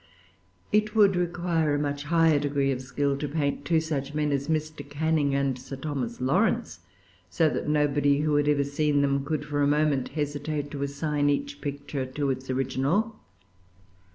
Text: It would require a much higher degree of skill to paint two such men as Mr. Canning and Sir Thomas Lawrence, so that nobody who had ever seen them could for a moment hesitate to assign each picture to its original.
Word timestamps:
It 0.71 0.95
would 0.95 1.15
require 1.15 1.75
a 1.75 1.79
much 1.79 2.05
higher 2.05 2.39
degree 2.39 2.71
of 2.71 2.81
skill 2.81 3.15
to 3.17 3.27
paint 3.27 3.65
two 3.65 3.79
such 3.79 4.15
men 4.15 4.31
as 4.31 4.47
Mr. 4.47 4.83
Canning 4.89 5.35
and 5.35 5.59
Sir 5.59 5.75
Thomas 5.75 6.19
Lawrence, 6.19 6.79
so 7.29 7.47
that 7.49 7.69
nobody 7.69 8.21
who 8.21 8.33
had 8.33 8.47
ever 8.47 8.63
seen 8.63 9.03
them 9.03 9.23
could 9.23 9.45
for 9.45 9.61
a 9.61 9.67
moment 9.67 10.07
hesitate 10.09 10.71
to 10.71 10.81
assign 10.81 11.29
each 11.29 11.61
picture 11.61 12.07
to 12.07 12.31
its 12.31 12.49
original. 12.49 13.15